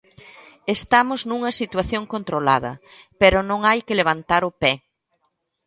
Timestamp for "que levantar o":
3.87-4.51